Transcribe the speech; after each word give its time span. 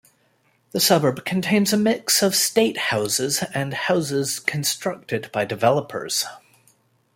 The 0.71 0.79
suburb 0.79 1.25
contains 1.25 1.73
a 1.73 1.77
mix 1.77 2.23
of 2.23 2.33
state 2.33 2.75
houses 2.89 3.43
and 3.53 3.71
houses 3.75 4.39
constructed 4.39 5.31
by 5.31 5.45
developers. 5.45 6.25